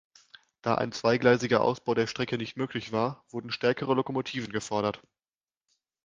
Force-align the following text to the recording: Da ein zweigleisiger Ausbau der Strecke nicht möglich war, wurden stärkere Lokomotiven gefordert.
Da 0.63 0.73
ein 0.79 0.91
zweigleisiger 0.93 1.61
Ausbau 1.61 1.93
der 1.93 2.07
Strecke 2.07 2.35
nicht 2.39 2.57
möglich 2.57 2.91
war, 2.91 3.23
wurden 3.29 3.51
stärkere 3.51 3.93
Lokomotiven 3.93 4.51
gefordert. 4.51 4.99